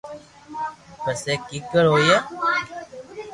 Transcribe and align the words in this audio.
پسي 1.03 1.33
ڪآڪر 1.47 1.85
ھوئي 1.91 2.13